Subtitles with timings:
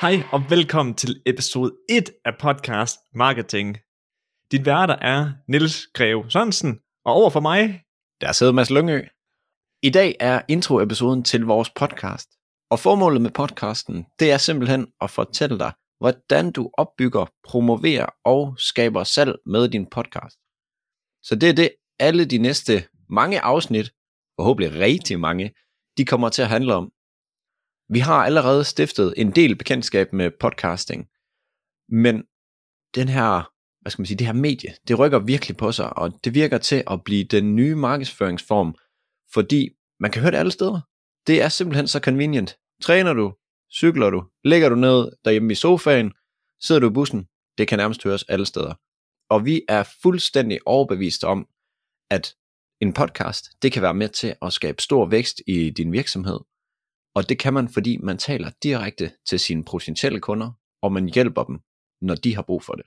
[0.00, 3.78] Hej og velkommen til episode 1 af podcast Marketing.
[4.52, 7.82] Din værter er Niels Greve Sørensen, og over for mig,
[8.20, 9.00] Der sidder Mads Lyngø.
[9.82, 12.28] I dag er introepisoden til vores podcast.
[12.70, 18.54] Og formålet med podcasten, det er simpelthen at fortælle dig, hvordan du opbygger, promoverer og
[18.58, 20.36] skaber salg med din podcast.
[21.22, 22.72] Så det er det, alle de næste
[23.10, 23.90] mange afsnit,
[24.40, 25.54] forhåbentlig rigtig mange,
[25.96, 26.92] de kommer til at handle om.
[27.88, 31.08] Vi har allerede stiftet en del bekendtskab med podcasting,
[31.88, 32.22] men
[32.94, 36.24] den her, hvad skal man sige, det her medie, det rykker virkelig på sig, og
[36.24, 38.74] det virker til at blive den nye markedsføringsform,
[39.32, 39.68] fordi
[40.00, 40.80] man kan høre det alle steder.
[41.26, 42.56] Det er simpelthen så convenient.
[42.82, 43.34] Træner du,
[43.72, 46.12] cykler du, ligger du ned derhjemme i sofaen,
[46.60, 47.26] sidder du i bussen,
[47.58, 48.74] det kan nærmest høres alle steder.
[49.30, 51.48] Og vi er fuldstændig overbeviste om,
[52.10, 52.34] at
[52.80, 56.38] en podcast, det kan være med til at skabe stor vækst i din virksomhed.
[57.18, 60.50] Og det kan man, fordi man taler direkte til sine potentielle kunder,
[60.82, 61.58] og man hjælper dem,
[62.00, 62.84] når de har brug for det.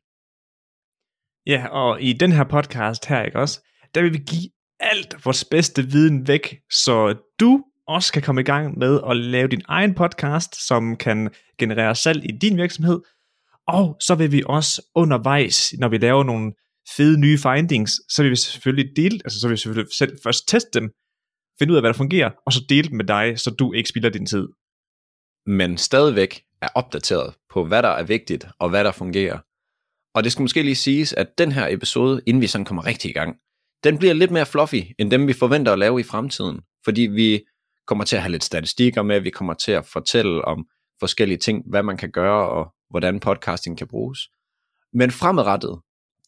[1.46, 5.46] ja, og i den her podcast her, ikke også, der vil vi give alt vores
[5.46, 9.94] bedste viden væk, så du også kan komme i gang med at lave din egen
[9.94, 13.02] podcast, som kan generere salg i din virksomhed.
[13.68, 16.54] Og så vil vi også undervejs, når vi laver nogle
[16.98, 20.48] fede nye findings, så vil vi selvfølgelig dele, altså så vil vi selvfølgelig selv først
[20.48, 20.92] teste dem,
[21.62, 23.90] finde ud af, hvad der fungerer, og så dele dem med dig, så du ikke
[23.90, 24.48] spilder din tid.
[25.46, 29.40] men stadigvæk er opdateret på, hvad der er vigtigt og hvad der fungerer.
[30.16, 33.10] Og det skal måske lige siges, at den her episode, inden vi sådan kommer rigtig
[33.10, 33.36] i gang,
[33.84, 36.62] den bliver lidt mere fluffy, end dem vi forventer at lave i fremtiden.
[36.86, 37.42] Fordi vi
[37.88, 40.66] kommer til at have lidt statistikker med, vi kommer til at fortælle om
[41.00, 44.20] forskellige ting, hvad man kan gøre og hvordan podcasting kan bruges.
[44.94, 45.80] Men fremadrettet,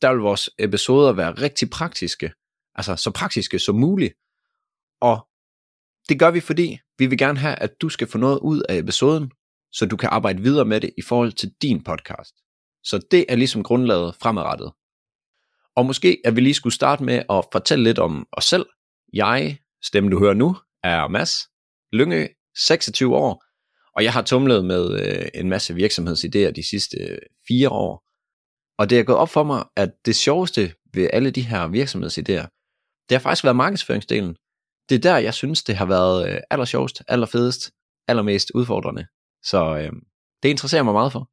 [0.02, 2.32] der vil vores episoder være rigtig praktiske,
[2.76, 4.14] altså så praktiske som muligt.
[5.10, 5.28] Og
[6.10, 8.78] det gør vi, fordi vi vil gerne have, at du skal få noget ud af
[8.78, 9.32] episoden,
[9.72, 12.36] så du kan arbejde videre med det i forhold til din podcast.
[12.84, 14.72] Så det er ligesom grundlaget fremadrettet.
[15.76, 18.66] Og måske at vi lige skulle starte med at fortælle lidt om os selv.
[19.14, 21.34] Jeg, stemmen du hører nu, er Mads
[21.94, 22.28] Lyngø,
[22.58, 23.44] 26 år,
[23.96, 28.04] og jeg har tumlet med øh, en masse virksomhedsidéer de sidste øh, fire år.
[28.78, 32.48] Og det er gået op for mig, at det sjoveste ved alle de her virksomhedsidéer,
[33.10, 34.36] det har faktisk været markedsføringsdelen.
[34.90, 37.72] Det er der, jeg synes, det har været øh, allersjovest, allerfedest,
[38.08, 39.06] allermest udfordrende.
[39.44, 39.92] Så øh,
[40.44, 41.30] det interesserer mig meget for.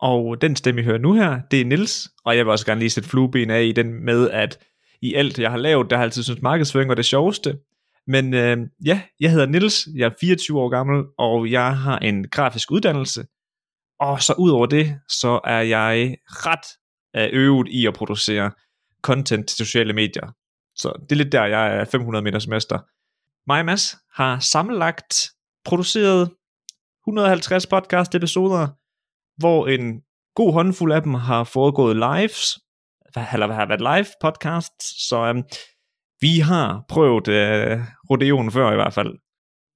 [0.00, 2.78] Og den stemme, I hører nu her, det er Nils, og jeg vil også gerne
[2.78, 4.58] lige sætte flueben af i den med, at
[5.02, 7.58] i alt, jeg har lavet, der har jeg altid synes markedsføring var det sjoveste.
[8.06, 12.28] Men øh, ja, jeg hedder Nils, jeg er 24 år gammel, og jeg har en
[12.28, 13.24] grafisk uddannelse.
[14.00, 16.66] Og så ud over det, så er jeg ret
[17.16, 18.50] øh, øvet i at producere
[19.02, 20.32] content til sociale medier.
[20.80, 22.78] Så det er lidt der, jeg er 500 meters mester.
[23.46, 25.30] Mig og Mads har sammenlagt
[25.64, 26.30] produceret
[27.06, 28.68] 150 podcast episoder,
[29.40, 30.02] hvor en
[30.34, 32.58] god håndfuld af dem har foregået lives,
[33.32, 35.42] eller har været live podcasts, så øhm,
[36.20, 37.78] vi har prøvet øh,
[38.10, 39.18] rodeoen før i hvert fald.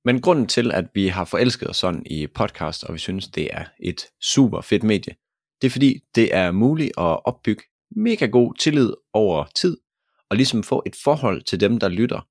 [0.04, 3.48] Men grunden til, at vi har forelsket os sådan i podcast, og vi synes, det
[3.52, 5.14] er et super fedt medie,
[5.62, 7.62] det er fordi, det er muligt at opbygge
[7.96, 9.76] mega god tillid over tid,
[10.34, 12.28] og ligesom få et forhold til dem, der lytter.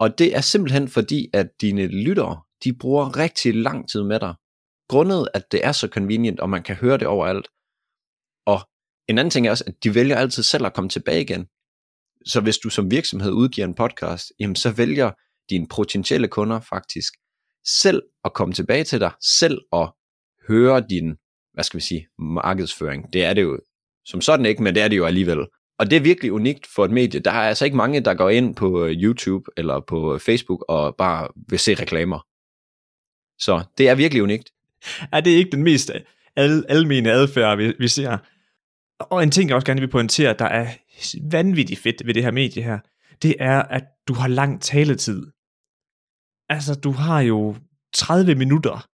[0.00, 4.34] Og det er simpelthen fordi, at dine lyttere, de bruger rigtig lang tid med dig,
[4.88, 7.48] grundet at det er så convenient, og man kan høre det overalt.
[8.46, 8.60] Og
[9.08, 11.46] en anden ting er også, at de vælger altid selv at komme tilbage igen.
[12.26, 15.10] Så hvis du som virksomhed udgiver en podcast, jamen så vælger
[15.50, 17.12] dine potentielle kunder faktisk
[17.82, 19.92] selv at komme tilbage til dig, selv at
[20.48, 21.16] høre din,
[21.52, 23.12] hvad skal vi sige, markedsføring.
[23.12, 23.60] Det er det jo
[24.04, 25.46] som sådan ikke, men det er det jo alligevel.
[25.80, 27.20] Og det er virkelig unikt for et medie.
[27.20, 30.64] Der er altså ikke mange, der går ind på øh, YouTube eller på øh, Facebook
[30.68, 32.26] og bare vil se reklamer.
[33.38, 34.52] Så det er virkelig unikt.
[35.12, 36.00] Er det ikke den mest øh,
[36.36, 38.18] al- almene adfærd, vi, vi ser?
[38.98, 40.66] Og en ting, jeg også gerne vil pointere, der er
[41.30, 42.78] vanvittigt fedt ved det her medie her,
[43.22, 45.26] det er, at du har lang taletid.
[46.48, 47.56] Altså, du har jo
[47.94, 48.88] 30 minutter.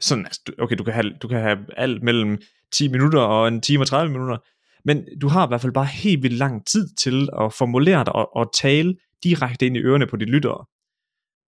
[0.00, 2.38] Sådan, altså, okay, du kan, have, du kan have alt mellem
[2.72, 4.38] 10 minutter og en time og 30 minutter,
[4.84, 8.14] men du har i hvert fald bare helt vildt lang tid til at formulere dig
[8.14, 10.64] og, og tale direkte ind i ørerne på de lyttere.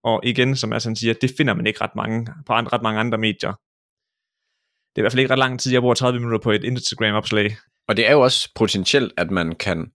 [0.05, 2.82] Og igen, som jeg sådan siger, det finder man ikke ret mange, på andre, ret
[2.82, 3.53] mange andre medier.
[4.91, 6.65] Det er i hvert fald ikke ret lang tid, jeg bruger 30 minutter på et
[6.65, 7.56] Instagram-opslag.
[7.88, 9.93] Og det er jo også potentielt, at man kan,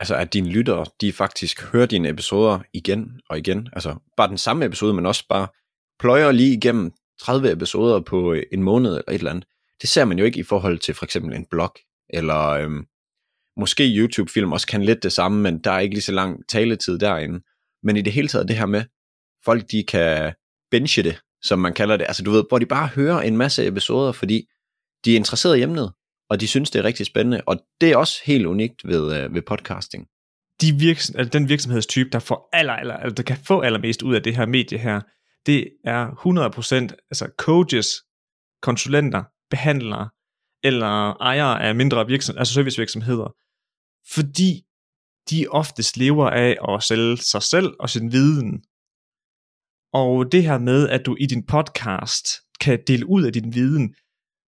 [0.00, 3.68] altså at dine lyttere, de faktisk hører dine episoder igen og igen.
[3.72, 5.48] Altså bare den samme episode, men også bare
[5.98, 9.44] pløjer lige igennem 30 episoder på en måned eller et eller andet.
[9.80, 11.74] Det ser man jo ikke i forhold til for eksempel en blog,
[12.10, 12.86] eller øhm,
[13.56, 16.98] måske YouTube-film også kan lidt det samme, men der er ikke lige så lang taletid
[16.98, 17.40] derinde.
[17.82, 18.84] Men i det hele taget det her med,
[19.44, 20.34] folk de kan
[20.70, 22.04] benche det som man kalder det.
[22.04, 24.48] Altså du ved, hvor de bare hører en masse episoder, fordi
[25.04, 25.92] de er interesseret i emnet,
[26.30, 27.40] og de synes, det er rigtig spændende.
[27.46, 30.06] Og det er også helt unikt ved, øh, ved podcasting.
[30.60, 34.14] De virks, altså den virksomhedstype, der, får aller, aller, altså, der kan få allermest ud
[34.14, 35.00] af det her medie her,
[35.46, 36.06] det er
[36.90, 37.86] 100% altså coaches,
[38.62, 40.08] konsulenter, behandlere,
[40.62, 43.34] eller ejere af mindre virksomheder, altså servicevirksomheder.
[44.14, 44.64] Fordi
[45.30, 48.64] de oftest lever af at sælge sig selv og sin viden.
[49.92, 52.26] Og det her med, at du i din podcast
[52.60, 53.94] kan dele ud af din viden,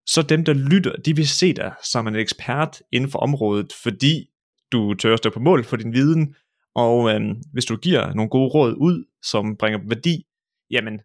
[0.07, 4.27] så dem, der lytter, de vil se dig som en ekspert inden for området, fordi
[4.73, 6.35] du tør stå på mål for din viden,
[6.75, 10.27] og øhm, hvis du giver nogle gode råd ud, som bringer værdi,
[10.71, 11.01] jamen,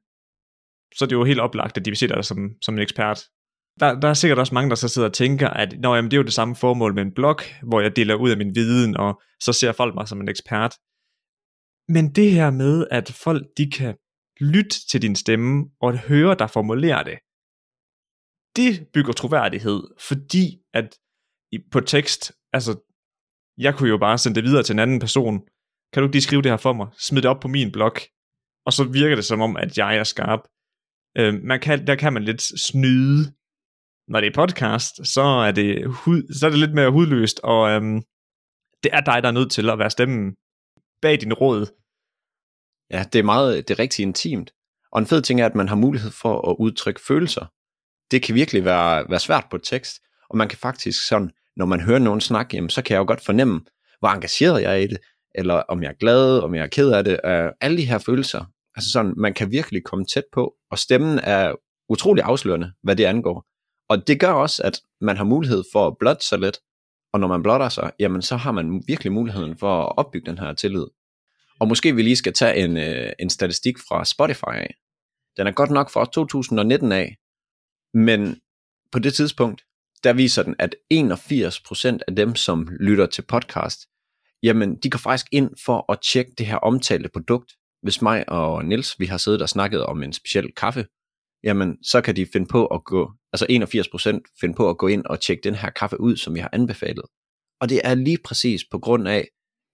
[0.96, 3.24] så er det jo helt oplagt, at de vil se dig som, som en ekspert.
[3.80, 6.18] Der, der er sikkert også mange, der så sidder og tænker, at Nå, jamen, det
[6.18, 8.98] er jo det samme formål med en blog, hvor jeg deler ud af min viden,
[8.98, 10.74] og så ser folk mig som en ekspert.
[11.88, 13.96] Men det her med, at folk de kan
[14.40, 17.18] lytte til din stemme, og høre dig formulere det,
[18.56, 20.88] det bygger troværdighed, fordi at
[21.72, 22.72] på tekst, altså,
[23.58, 25.40] jeg kunne jo bare sende det videre til en anden person.
[25.94, 26.88] Kan du ikke lige skrive det her for mig?
[26.98, 27.96] Smid det op på min blog.
[28.66, 30.40] Og så virker det som om, at jeg er skarp.
[31.18, 33.34] Øh, man kan, der kan man lidt snyde.
[34.08, 37.70] Når det er podcast, så er det, hud, så er det lidt mere hudløst, og
[37.70, 38.02] øhm,
[38.84, 40.36] det er dig, der er nødt til at være stemmen
[41.02, 41.66] bag din råd.
[42.92, 44.52] Ja, det er meget, det er rigtig intimt.
[44.92, 47.46] Og en fed ting er, at man har mulighed for at udtrykke følelser
[48.12, 50.00] det kan virkelig være, være svært på tekst,
[50.30, 53.06] og man kan faktisk sådan, når man hører nogen snakke, jamen, så kan jeg jo
[53.08, 53.62] godt fornemme,
[54.00, 54.98] hvor engageret jeg er i det,
[55.36, 57.98] eller om jeg er glad, om jeg er ked af det, øh, alle de her
[57.98, 58.46] følelser.
[58.76, 61.56] Altså sådan, man kan virkelig komme tæt på, og stemmen er
[61.90, 63.46] utrolig afslørende, hvad det angår.
[63.90, 66.60] Og det gør også, at man har mulighed for at blotte sig lidt,
[67.14, 70.38] og når man blotter sig, jamen så har man virkelig muligheden for at opbygge den
[70.38, 70.86] her tillid.
[71.60, 74.76] Og måske vi lige skal tage en, øh, en statistik fra Spotify af.
[75.38, 77.18] Den er godt nok fra 2019 af,
[77.94, 78.42] men
[78.92, 79.62] på det tidspunkt,
[80.04, 83.80] der viser den, at 81% af dem, som lytter til podcast,
[84.44, 87.54] jamen de går faktisk ind for at tjekke det her omtalte produkt.
[87.82, 90.86] Hvis mig og Nils vi har siddet og snakket om en speciel kaffe,
[91.46, 93.46] jamen så kan de finde på at gå, altså
[94.26, 96.50] 81% finde på at gå ind og tjekke den her kaffe ud, som vi har
[96.54, 97.06] anbefalet.
[97.62, 99.28] Og det er lige præcis på grund af,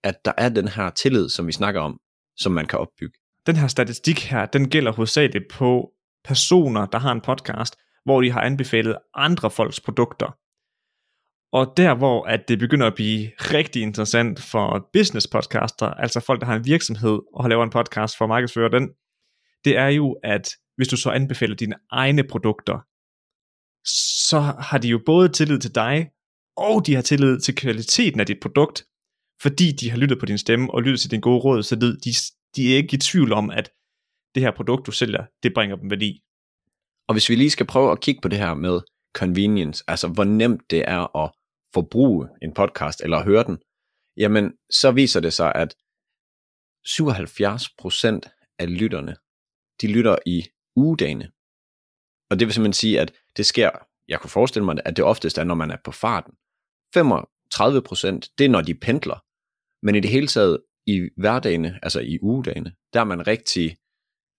[0.04, 2.00] at der er den her tillid, som vi snakker om,
[2.36, 3.18] som man kan opbygge.
[3.46, 5.90] Den her statistik her, den gælder hovedsageligt på
[6.24, 10.36] personer, der har en podcast, hvor de har anbefalet andre folks produkter.
[11.52, 16.40] Og der hvor at det begynder at blive rigtig interessant for business podcaster, altså folk
[16.40, 18.90] der har en virksomhed og har lavet en podcast for at markedsføre den,
[19.64, 22.78] det er jo at hvis du så anbefaler dine egne produkter,
[24.28, 26.10] så har de jo både tillid til dig,
[26.56, 28.84] og de har tillid til kvaliteten af dit produkt,
[29.42, 32.12] fordi de har lyttet på din stemme og lyttet til din gode råd, så de,
[32.56, 33.70] de er ikke i tvivl om, at
[34.34, 36.22] det her produkt, du sælger, det bringer dem værdi.
[37.08, 38.80] Og hvis vi lige skal prøve at kigge på det her med
[39.14, 41.30] convenience, altså hvor nemt det er at
[41.74, 43.58] forbruge en podcast eller at høre den,
[44.16, 45.74] jamen så viser det sig, at
[46.88, 49.16] 77% af lytterne,
[49.82, 50.46] de lytter i
[50.76, 51.30] ugedagene.
[52.30, 53.70] Og det vil simpelthen sige, at det sker,
[54.08, 56.32] jeg kunne forestille mig, at det oftest er, når man er på farten.
[56.96, 59.24] 35% det er, når de pendler.
[59.86, 63.76] Men i det hele taget i hverdagene, altså i ugedagene, der er man rigtig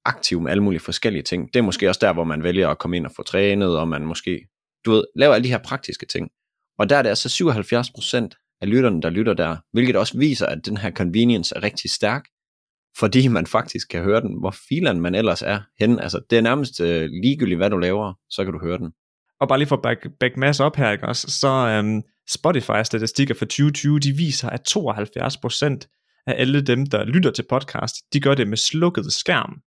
[0.06, 1.54] aktiv med alle mulige forskellige ting.
[1.54, 3.88] Det er måske også der, hvor man vælger at komme ind og få trænet, og
[3.88, 4.48] man måske,
[4.86, 6.30] du ved, laver alle de her praktiske ting.
[6.80, 10.66] Og der er det altså 77% af lytterne, der lytter der, hvilket også viser, at
[10.66, 12.26] den her convenience er rigtig stærk,
[13.00, 16.04] fordi man faktisk kan høre den, hvor filen man ellers er henne.
[16.04, 18.92] Altså, det er nærmest øh, ligegyldigt, hvad du laver, så kan du høre den.
[19.40, 23.34] Og bare lige for at back, back mass op her, ikke også, så um, Spotify-statistikker
[23.34, 28.36] for 2020, de viser, at 72% af alle dem, der lytter til podcast, de gør
[28.36, 29.62] det med slukket skærm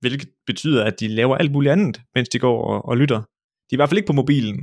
[0.00, 3.18] hvilket betyder, at de laver alt muligt andet, mens de går og, og lytter.
[3.18, 4.58] De er i hvert fald ikke på mobilen.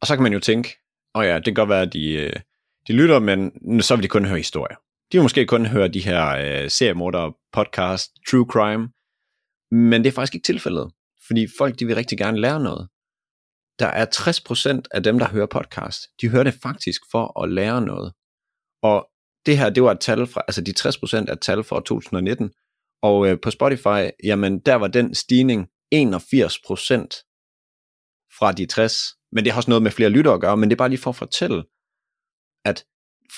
[0.00, 0.68] Og så kan man jo tænke,
[1.14, 2.32] åh oh ja, det kan godt være, at de, øh,
[2.86, 4.76] de lytter, men så vil de kun høre historier.
[5.12, 8.88] De vil måske kun høre de her øh, seriemorder, podcast, true crime,
[9.70, 10.92] men det er faktisk ikke tilfældet,
[11.26, 12.88] fordi folk de vil rigtig gerne lære noget.
[13.78, 17.80] Der er 60% af dem, der hører podcast, de hører det faktisk for at lære
[17.80, 18.12] noget.
[18.82, 19.08] Og
[19.46, 22.50] det her, det var et tal fra, altså de 60% er et tal fra 2019,
[23.02, 27.24] og øh, på Spotify, jamen der var den stigning 81%
[28.38, 28.94] fra de 60.
[29.32, 31.00] Men det har også noget med flere lyttere at gøre, men det er bare lige
[31.00, 31.64] for at fortælle,
[32.64, 32.84] at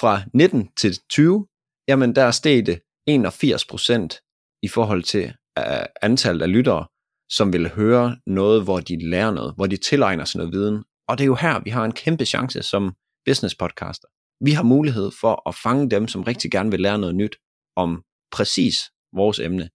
[0.00, 1.46] fra 19 til 20,
[1.90, 2.80] jamen der steg det
[3.10, 5.24] 81% i forhold til
[5.60, 6.86] uh, antallet af lyttere,
[7.30, 10.84] som vil høre noget, hvor de lærer noget, hvor de tilegner sig noget viden.
[11.08, 12.94] Og det er jo her, vi har en kæmpe chance som
[13.26, 14.08] business podcaster.
[14.44, 17.36] Vi har mulighed for at fange dem, som rigtig gerne vil lære noget nyt
[17.76, 18.76] om præcis
[19.12, 19.68] vores emne.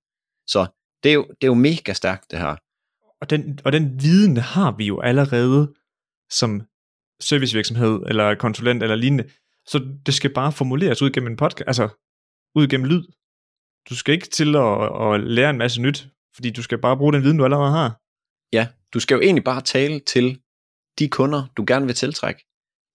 [0.47, 0.67] Så
[1.03, 2.55] Det er jo, det er jo mega stærkt, det her.
[3.21, 5.73] Og den, og den viden har vi jo allerede
[6.29, 6.61] som
[7.21, 9.29] servicevirksomhed, eller konsulent, eller lignende.
[9.67, 12.04] Så det skal bare formuleres ud gennem en podcast, altså
[12.55, 13.03] ud gennem lyd.
[13.89, 17.13] Du skal ikke til at, at lære en masse nyt, fordi du skal bare bruge
[17.13, 18.01] den viden, du allerede har.
[18.53, 20.41] Ja, du skal jo egentlig bare tale til
[20.99, 22.45] de kunder, du gerne vil tiltrække.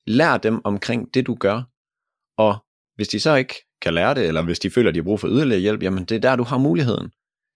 [0.06, 1.62] Lær dem omkring det, du gør.
[2.38, 2.64] Og
[2.96, 5.28] hvis de så ikke kan lære det, eller hvis de føler, de har brug for
[5.28, 7.10] yderligere hjælp, jamen det er der, du har muligheden.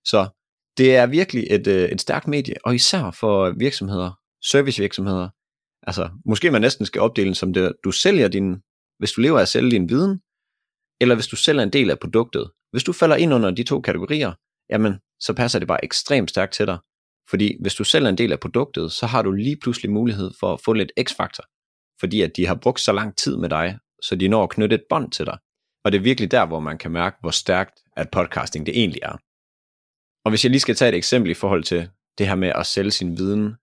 [0.05, 0.29] Så
[0.79, 4.11] det er virkelig et, øh, et stærkt medie, og især for virksomheder,
[4.45, 5.29] servicevirksomheder.
[5.83, 8.63] Altså, måske man næsten skal opdele den som det, du sælger din,
[8.99, 10.21] hvis du lever af at sælge din viden,
[11.01, 12.51] eller hvis du sælger en del af produktet.
[12.71, 14.33] Hvis du falder ind under de to kategorier,
[14.71, 16.79] jamen, så passer det bare ekstremt stærkt til dig.
[17.31, 20.53] Fordi hvis du sælger en del af produktet, så har du lige pludselig mulighed for
[20.53, 21.45] at få lidt x-faktor.
[22.01, 24.75] Fordi at de har brugt så lang tid med dig, så de når at knytte
[24.75, 25.39] et bånd til dig.
[25.85, 29.01] Og det er virkelig der, hvor man kan mærke, hvor stærkt at podcasting det egentlig
[29.03, 29.17] er.
[30.25, 32.67] Og hvis jeg lige skal tage et eksempel i forhold til det her med at
[32.67, 33.55] sælge sin viden.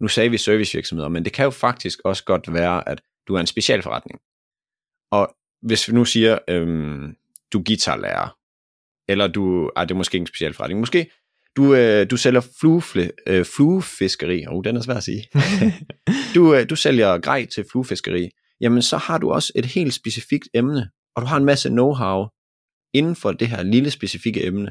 [0.00, 3.40] Nu sagde vi servicevirksomheder, men det kan jo faktisk også godt være, at du er
[3.40, 4.20] en specialforretning.
[5.10, 7.16] Og hvis vi nu siger, øhm,
[7.52, 8.36] du er guitarlærer,
[9.08, 11.10] eller du, ej, det er måske ikke en specialforretning, måske
[11.56, 15.28] du, øh, du sælger fluefle, øh, fluefiskeri, oh, den er svært at sige.
[16.34, 18.30] du, øh, du sælger grej til fluefiskeri,
[18.60, 22.40] jamen så har du også et helt specifikt emne, og du har en masse know-how
[22.94, 24.70] inden for det her lille specifikke emne.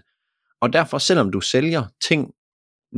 [0.62, 2.32] Og derfor, selvom du sælger ting,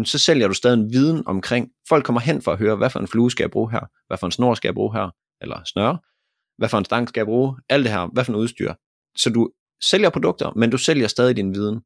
[0.03, 2.99] så sælger du stadig en viden omkring, folk kommer hen for at høre, hvad for
[2.99, 5.09] en flue skal jeg bruge her, hvad for en snor skal jeg bruge her,
[5.41, 5.97] eller snøre,
[6.57, 8.74] hvad for en stang skal jeg bruge, alt det her, hvad for en udstyr.
[9.17, 9.51] Så du
[9.83, 11.81] sælger produkter, men du sælger stadig din viden.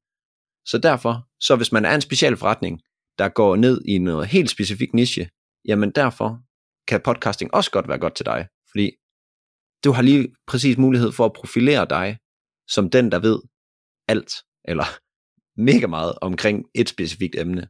[0.65, 2.81] Så derfor, så hvis man er en speciel forretning,
[3.17, 5.29] der går ned i noget helt specifik niche,
[5.65, 6.39] jamen derfor
[6.87, 8.91] kan podcasting også godt være godt til dig, fordi
[9.83, 12.17] du har lige præcis mulighed for at profilere dig
[12.67, 13.39] som den, der ved
[14.07, 14.31] alt,
[14.65, 14.85] eller
[15.69, 17.67] mega meget omkring et specifikt emne.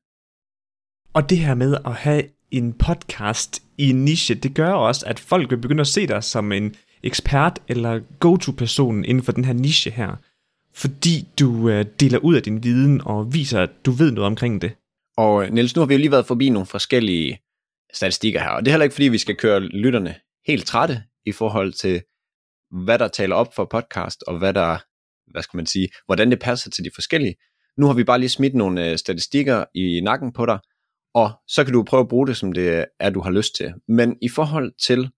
[1.14, 5.20] Og det her med at have en podcast i en niche, det gør også, at
[5.20, 9.54] folk vil begynde at se dig som en ekspert eller go-to-personen inden for den her
[9.54, 10.16] niche her.
[10.74, 14.62] Fordi du øh, deler ud af din viden og viser, at du ved noget omkring
[14.62, 14.72] det.
[15.18, 17.40] Og øh, Niels, nu har vi jo lige været forbi nogle forskellige
[17.94, 20.16] statistikker her, og det er heller ikke fordi, vi skal køre lytterne
[20.48, 22.02] helt trætte i forhold til,
[22.84, 24.78] hvad der taler op for podcast, og hvad der,
[25.32, 27.36] hvad skal man sige, hvordan det passer til de forskellige.
[27.78, 30.60] Nu har vi bare lige smidt nogle øh, statistikker i nakken på dig,
[31.14, 33.74] og så kan du prøve at bruge det, som det er, du har lyst til.
[33.88, 35.10] Men i forhold til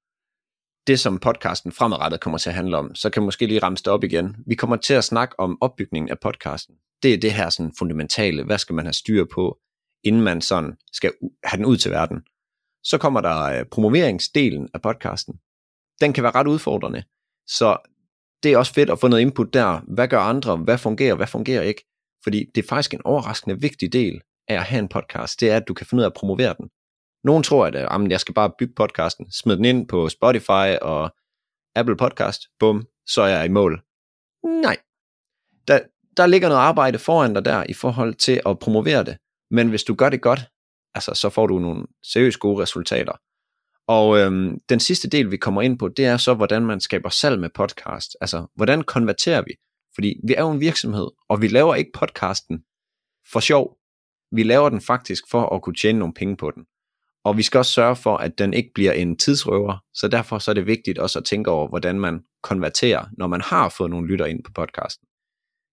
[0.87, 3.75] det, som podcasten fremadrettet kommer til at handle om, så kan jeg måske lige ramme
[3.75, 4.35] det op igen.
[4.47, 6.75] Vi kommer til at snakke om opbygningen af podcasten.
[7.03, 8.43] Det er det her sådan fundamentale.
[8.43, 9.57] Hvad skal man have styr på,
[10.03, 11.11] inden man sådan skal
[11.43, 12.17] have den ud til verden?
[12.83, 15.33] Så kommer der øh, promoveringsdelen af podcasten.
[16.01, 17.03] Den kan være ret udfordrende.
[17.47, 17.77] Så
[18.43, 19.81] det er også fedt at få noget input der.
[19.87, 20.57] Hvad gør andre?
[20.57, 21.15] Hvad fungerer?
[21.15, 21.85] Hvad fungerer ikke?
[22.23, 25.39] Fordi det er faktisk en overraskende vigtig del af at have en podcast.
[25.39, 26.69] Det er, at du kan finde ud af at promovere den.
[27.23, 30.77] Nogen tror, at øh, jamen, jeg skal bare bygge podcasten, smid den ind på Spotify
[30.81, 31.15] og
[31.75, 33.81] Apple Podcast, bum, så er jeg i mål.
[34.43, 34.77] Nej.
[35.67, 35.79] Der,
[36.17, 39.17] der ligger noget arbejde foran dig der i forhold til at promovere det.
[39.51, 40.39] Men hvis du gør det godt,
[40.95, 43.13] altså, så får du nogle seriøst gode resultater.
[43.87, 47.09] Og øhm, den sidste del, vi kommer ind på, det er så, hvordan man skaber
[47.09, 48.17] salg med podcast.
[48.21, 49.53] Altså, hvordan konverterer vi?
[49.95, 52.63] Fordi vi er jo en virksomhed, og vi laver ikke podcasten
[53.31, 53.77] for sjov.
[54.31, 56.63] Vi laver den faktisk for at kunne tjene nogle penge på den.
[57.23, 60.51] Og vi skal også sørge for, at den ikke bliver en tidsrøver, så derfor så
[60.51, 64.07] er det vigtigt også at tænke over, hvordan man konverterer, når man har fået nogle
[64.07, 65.07] lytter ind på podcasten.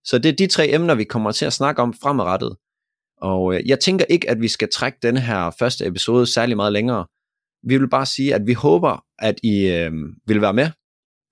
[0.05, 2.57] Så det er de tre emner, vi kommer til at snakke om fremadrettet.
[3.21, 6.73] Og øh, jeg tænker ikke, at vi skal trække denne her første episode særlig meget
[6.73, 7.07] længere.
[7.63, 9.93] Vi vil bare sige, at vi håber, at I øh,
[10.27, 10.71] vil være med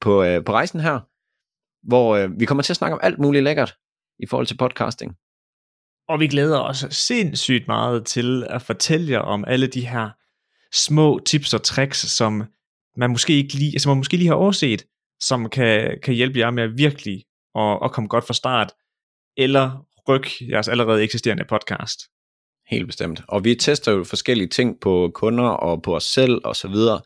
[0.01, 1.01] på, øh, på rejsen her,
[1.89, 3.75] hvor øh, vi kommer til at snakke om alt muligt lækkert
[4.19, 5.17] i forhold til podcasting.
[6.09, 10.11] Og vi glæder os sindssygt meget til at fortælle jer om alle de her
[10.73, 12.45] små tips og tricks, som
[12.97, 14.85] man måske ikke lige, som man måske lige har overset,
[15.21, 17.17] som kan, kan hjælpe jer med at virkelig
[17.55, 18.73] at, og komme godt fra start,
[19.37, 22.01] eller rykke jeres allerede eksisterende podcast.
[22.69, 23.23] Helt bestemt.
[23.29, 27.01] Og vi tester jo forskellige ting på kunder og på os selv og så videre.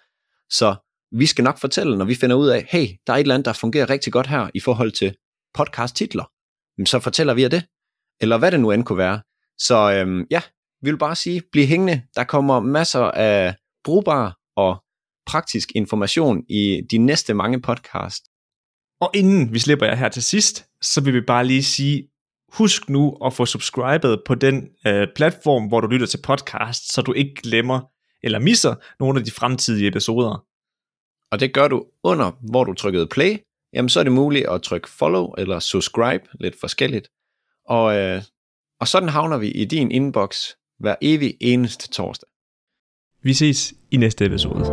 [0.51, 0.75] Så
[1.13, 3.47] vi skal nok fortælle, når vi finder ud af, hey, der er et eller andet,
[3.47, 5.15] der fungerer rigtig godt her i forhold til
[5.55, 6.25] podcast titler.
[6.87, 7.65] Så fortæller vi jer det
[8.21, 9.21] eller hvad det nu end kunne være.
[9.59, 10.43] Så øhm, ja,
[10.83, 12.03] vi vil bare sige, bliv hængende.
[12.17, 14.85] Der kommer masser af brugbar og
[15.27, 18.25] praktisk information i de næste mange podcast.
[19.01, 22.09] Og inden vi slipper jer her til sidst, så vil vi bare lige sige,
[22.53, 27.03] husk nu at få subscribet på den øh, platform, hvor du lytter til podcast, så
[27.03, 27.81] du ikke glemmer
[28.23, 30.45] eller misser nogle af de fremtidige episoder.
[31.33, 33.39] Og det gør du under, hvor du trykkede play.
[33.73, 37.09] Jamen så er det muligt at trykke follow eller subscribe, lidt forskelligt.
[37.71, 38.23] Og øh,
[38.81, 40.37] Og sådan havner vi i din inbox
[40.79, 42.29] hver evig eneste torsdag.
[43.23, 44.65] Vi ses i næste episode.